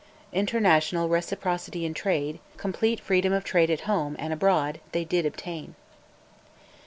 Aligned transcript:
International 0.33 1.07
reciprocity 1.09 1.85
in 1.85 1.93
trade, 1.93 2.39
complete 2.57 2.99
freedom 2.99 3.31
of 3.31 3.43
trade 3.43 3.69
at 3.69 3.81
home 3.81 4.15
and 4.17 4.33
abroad, 4.33 4.79
they 4.93 5.05
did 5.05 5.27
obtain. 5.27 5.75